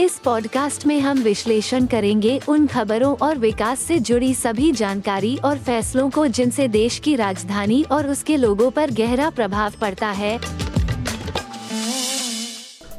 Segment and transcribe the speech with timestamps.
[0.00, 5.58] इस पॉडकास्ट में हम विश्लेषण करेंगे उन खबरों और विकास से जुड़ी सभी जानकारी और
[5.58, 10.38] फैसलों को जिनसे देश की राजधानी और उसके लोगों पर गहरा प्रभाव पड़ता है।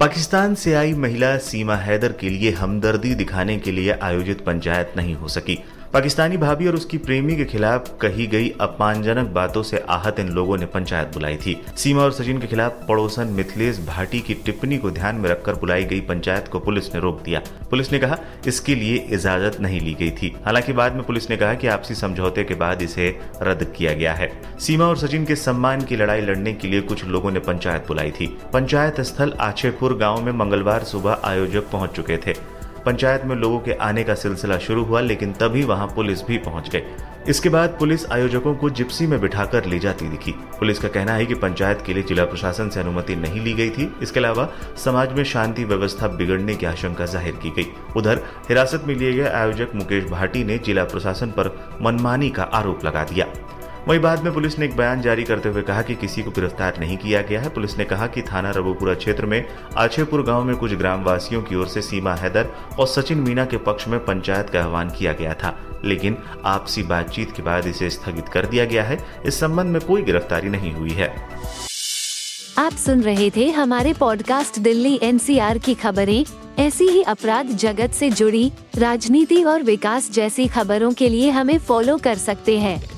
[0.00, 5.14] पाकिस्तान से आई महिला सीमा हैदर के लिए हमदर्दी दिखाने के लिए आयोजित पंचायत नहीं
[5.14, 10.18] हो सकी। पाकिस्तानी भाभी और उसकी प्रेमी के खिलाफ कही गई अपमानजनक बातों से आहत
[10.20, 14.34] इन लोगों ने पंचायत बुलाई थी। सीमा और सचिन के खिलाफ पड़ोसन मिथिलेश भाटी की
[14.34, 17.98] टिप्पणी को ध्यान में रखकर बुलाई गई पंचायत को पुलिस ने रोक दिया। पुलिस ने
[17.98, 21.66] कहा, इसके लिए इजाज़त नहीं ली गई थी। हालाँकि बाद में पुलिस ने कहा कि
[21.66, 23.08] आपसी समझौते के बाद इसे
[23.42, 27.04] रद्द किया गया है। सीमा और सचिन के सम्मान की लड़ाई लड़ने के लिए कुछ
[27.04, 32.16] लोगों ने पंचायत बुलाई थी। पंचायत स्थल आछेपुर गाँव में मंगलवार सुबह आयोजक पहुँच चुके
[32.16, 36.38] थे। पंचायत में लोगों के आने का सिलसिला शुरू हुआ, लेकिन तभी वहाँ पुलिस भी
[36.38, 36.82] पहुँच गई।
[37.28, 41.26] इसके बाद पुलिस आयोजकों को जिप्सी में बिठाकर ले जाती दिखी। पुलिस का कहना है
[41.26, 44.48] कि पंचायत के लिए जिला प्रशासन से अनुमति नहीं ली गई थी। इसके अलावा
[44.84, 49.28] समाज में शांति व्यवस्था बिगड़ने की आशंका ज़ाहिर की गई। उधर हिरासत में लिए गए
[49.30, 53.26] आयोजक मुकेश भाटी ने जिला प्रशासन पर मनमानी का आरोप लगा दिया।
[53.88, 56.80] वहीं बाद में पुलिस ने एक बयान जारी करते हुए कहा कि किसी को गिरफ़्तार
[56.80, 59.44] नहीं किया गया है। पुलिस ने कहा कि थाना रबुपुरा क्षेत्र में
[59.76, 63.88] आछेपुर गाँव में कुछ ग्रामवासियों की ओर से सीमा हैदर और सचिन मीना के पक्ष
[63.88, 68.46] में पंचायत का आह्वान किया गया था। लेकिन आपसी बातचीत के बाद इसे स्थगित कर
[68.46, 71.28] दिया गया है। इस संबंध में कोई गिरफ्तारी नहीं हुई है।
[72.58, 76.24] आप सुन रहे थे हमारे पॉडकास्ट दिल्ली एनसीआर की खबरें।
[76.58, 81.96] ऐसी ही अपराध जगत से जुड़ी, राजनीति और विकास जैसी खबरों के लिए हमें फॉलो
[81.96, 82.97] कर सकते हैं।